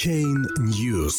Блокчейн 0.00 0.46
News. 0.60 1.12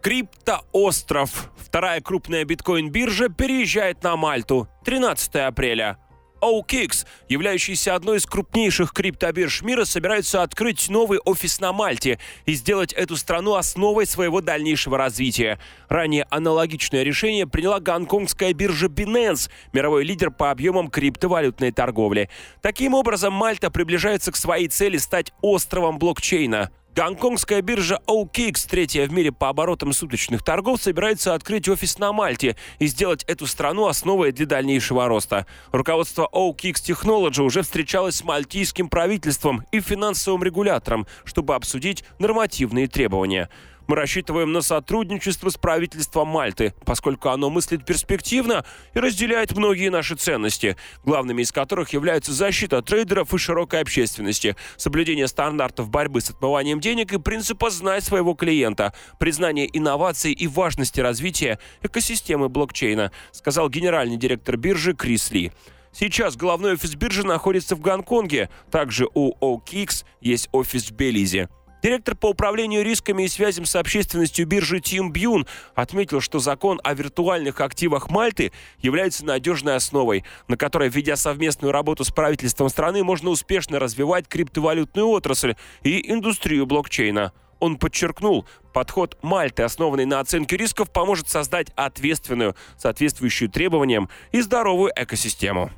Криптоостров. 0.00 1.50
Вторая 1.56 2.00
крупная 2.00 2.44
биткоин-биржа 2.44 3.30
переезжает 3.30 4.04
на 4.04 4.16
Мальту 4.16 4.68
13 4.84 5.34
апреля. 5.34 5.98
OKX, 6.40 7.04
являющийся 7.28 7.96
одной 7.96 8.18
из 8.18 8.26
крупнейших 8.26 8.92
криптобирж 8.92 9.62
мира, 9.62 9.84
собирается 9.84 10.42
открыть 10.42 10.88
новый 10.88 11.18
офис 11.18 11.58
на 11.58 11.72
Мальте 11.72 12.20
и 12.44 12.54
сделать 12.54 12.92
эту 12.92 13.16
страну 13.16 13.54
основой 13.54 14.06
своего 14.06 14.40
дальнейшего 14.40 14.96
развития. 14.96 15.58
Ранее 15.88 16.28
аналогичное 16.30 17.02
решение 17.02 17.48
приняла 17.48 17.80
гонконгская 17.80 18.52
биржа 18.52 18.86
Binance, 18.86 19.50
мировой 19.72 20.04
лидер 20.04 20.30
по 20.30 20.52
объемам 20.52 20.90
криптовалютной 20.90 21.72
торговли. 21.72 22.30
Таким 22.62 22.94
образом, 22.94 23.32
Мальта 23.32 23.72
приближается 23.72 24.30
к 24.30 24.36
своей 24.36 24.68
цели 24.68 24.98
стать 24.98 25.32
островом 25.40 25.98
блокчейна. 25.98 26.70
Гонконгская 26.96 27.60
биржа 27.60 28.00
OKX, 28.06 28.66
третья 28.70 29.06
в 29.06 29.12
мире 29.12 29.30
по 29.30 29.50
оборотам 29.50 29.92
суточных 29.92 30.42
торгов, 30.42 30.80
собирается 30.80 31.34
открыть 31.34 31.68
офис 31.68 31.98
на 31.98 32.10
Мальте 32.10 32.56
и 32.78 32.86
сделать 32.86 33.22
эту 33.24 33.46
страну 33.46 33.86
основой 33.86 34.32
для 34.32 34.46
дальнейшего 34.46 35.06
роста. 35.06 35.44
Руководство 35.72 36.26
OKX 36.32 36.76
Technology 36.86 37.42
уже 37.42 37.60
встречалось 37.60 38.14
с 38.14 38.24
мальтийским 38.24 38.88
правительством 38.88 39.62
и 39.72 39.80
финансовым 39.80 40.42
регулятором, 40.42 41.06
чтобы 41.26 41.54
обсудить 41.54 42.02
нормативные 42.18 42.88
требования. 42.88 43.50
Мы 43.86 43.94
рассчитываем 43.94 44.52
на 44.52 44.62
сотрудничество 44.62 45.48
с 45.48 45.56
правительством 45.56 46.28
Мальты, 46.28 46.74
поскольку 46.84 47.28
оно 47.28 47.50
мыслит 47.50 47.84
перспективно 47.84 48.64
и 48.94 48.98
разделяет 48.98 49.52
многие 49.56 49.90
наши 49.90 50.16
ценности, 50.16 50.76
главными 51.04 51.42
из 51.42 51.52
которых 51.52 51.92
являются 51.92 52.32
защита 52.32 52.82
трейдеров 52.82 53.32
и 53.32 53.38
широкой 53.38 53.80
общественности, 53.80 54.56
соблюдение 54.76 55.28
стандартов 55.28 55.88
борьбы 55.88 56.20
с 56.20 56.30
отмыванием 56.30 56.80
денег 56.80 57.12
и 57.12 57.18
принципа 57.18 57.70
«знать 57.70 58.02
своего 58.02 58.34
клиента», 58.34 58.92
признание 59.20 59.68
инноваций 59.72 60.32
и 60.32 60.48
важности 60.48 61.00
развития 61.00 61.60
экосистемы 61.82 62.48
блокчейна, 62.48 63.12
сказал 63.30 63.68
генеральный 63.68 64.16
директор 64.16 64.56
биржи 64.56 64.94
Крис 64.94 65.30
Ли. 65.30 65.52
Сейчас 65.92 66.36
главной 66.36 66.72
офис 66.72 66.94
биржи 66.94 67.24
находится 67.24 67.74
в 67.76 67.80
Гонконге. 67.80 68.50
Также 68.70 69.08
у 69.14 69.34
OKX 69.40 70.04
есть 70.20 70.48
офис 70.52 70.90
в 70.90 70.92
Белизе. 70.92 71.48
Директор 71.82 72.16
по 72.16 72.30
управлению 72.30 72.84
рисками 72.84 73.24
и 73.24 73.28
связям 73.28 73.64
с 73.64 73.76
общественностью 73.76 74.46
биржи 74.46 74.80
Тим 74.80 75.12
Бьюн 75.12 75.46
отметил, 75.74 76.20
что 76.20 76.38
закон 76.38 76.80
о 76.82 76.94
виртуальных 76.94 77.60
активах 77.60 78.10
Мальты 78.10 78.52
является 78.78 79.24
надежной 79.24 79.76
основой, 79.76 80.24
на 80.48 80.56
которой, 80.56 80.88
ведя 80.88 81.16
совместную 81.16 81.72
работу 81.72 82.04
с 82.04 82.10
правительством 82.10 82.70
страны, 82.70 83.04
можно 83.04 83.30
успешно 83.30 83.78
развивать 83.78 84.26
криптовалютную 84.26 85.06
отрасль 85.06 85.54
и 85.82 86.10
индустрию 86.12 86.66
блокчейна. 86.66 87.32
Он 87.60 87.76
подчеркнул, 87.78 88.46
подход 88.72 89.16
Мальты, 89.22 89.62
основанный 89.62 90.04
на 90.04 90.20
оценке 90.20 90.56
рисков, 90.56 90.90
поможет 90.90 91.28
создать 91.28 91.68
ответственную, 91.74 92.54
соответствующую 92.76 93.48
требованиям 93.48 94.10
и 94.32 94.40
здоровую 94.40 94.92
экосистему. 94.94 95.70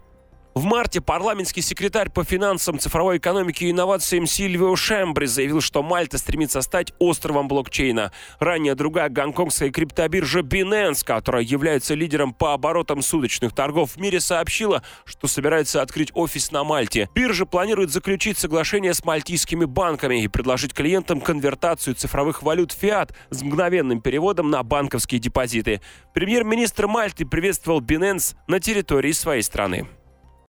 В 0.58 0.64
марте 0.64 1.00
парламентский 1.00 1.62
секретарь 1.62 2.10
по 2.10 2.24
финансам, 2.24 2.80
цифровой 2.80 3.18
экономике 3.18 3.66
и 3.66 3.70
инновациям 3.70 4.26
Сильвио 4.26 4.74
Шембри 4.74 5.26
заявил, 5.26 5.60
что 5.60 5.84
Мальта 5.84 6.18
стремится 6.18 6.62
стать 6.62 6.92
островом 6.98 7.46
блокчейна. 7.46 8.10
Ранее 8.40 8.74
другая 8.74 9.08
гонконгская 9.08 9.70
криптобиржа 9.70 10.40
Binance, 10.40 11.04
которая 11.06 11.44
является 11.44 11.94
лидером 11.94 12.34
по 12.34 12.54
оборотам 12.54 13.02
суточных 13.02 13.54
торгов 13.54 13.92
в 13.92 14.00
мире, 14.00 14.18
сообщила, 14.18 14.82
что 15.04 15.28
собирается 15.28 15.80
открыть 15.80 16.10
офис 16.14 16.50
на 16.50 16.64
Мальте. 16.64 17.08
Биржа 17.14 17.46
планирует 17.46 17.92
заключить 17.92 18.36
соглашение 18.36 18.94
с 18.94 19.04
мальтийскими 19.04 19.64
банками 19.64 20.24
и 20.24 20.26
предложить 20.26 20.74
клиентам 20.74 21.20
конвертацию 21.20 21.94
цифровых 21.94 22.42
валют 22.42 22.72
фиат 22.72 23.14
с 23.30 23.42
мгновенным 23.42 24.00
переводом 24.00 24.50
на 24.50 24.64
банковские 24.64 25.20
депозиты. 25.20 25.80
Премьер-министр 26.14 26.88
Мальты 26.88 27.24
приветствовал 27.24 27.80
Binance 27.80 28.34
на 28.48 28.58
территории 28.58 29.12
своей 29.12 29.42
страны. 29.42 29.86